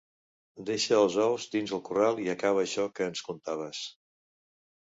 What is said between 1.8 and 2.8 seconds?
corral i acaba